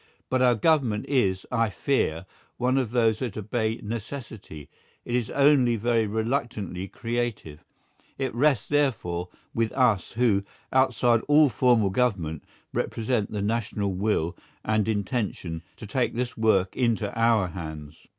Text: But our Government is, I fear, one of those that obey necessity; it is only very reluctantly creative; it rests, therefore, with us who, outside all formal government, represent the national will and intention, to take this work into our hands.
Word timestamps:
But 0.31 0.41
our 0.41 0.55
Government 0.55 1.05
is, 1.07 1.45
I 1.51 1.69
fear, 1.69 2.25
one 2.57 2.79
of 2.79 2.89
those 2.89 3.19
that 3.19 3.37
obey 3.37 3.79
necessity; 3.83 4.67
it 5.05 5.13
is 5.13 5.29
only 5.29 5.75
very 5.75 6.07
reluctantly 6.07 6.87
creative; 6.87 7.63
it 8.17 8.33
rests, 8.33 8.65
therefore, 8.67 9.29
with 9.53 9.71
us 9.73 10.13
who, 10.13 10.43
outside 10.73 11.21
all 11.27 11.49
formal 11.49 11.91
government, 11.91 12.43
represent 12.73 13.29
the 13.31 13.43
national 13.43 13.93
will 13.93 14.35
and 14.65 14.87
intention, 14.87 15.61
to 15.77 15.85
take 15.85 16.15
this 16.15 16.35
work 16.35 16.75
into 16.75 17.13
our 17.13 17.49
hands. 17.49 18.07